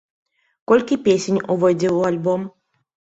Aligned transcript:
Колькі 0.71 0.97
песень 1.07 1.39
увойдзе 1.53 1.89
ў 1.97 2.11
альбом? 2.13 2.41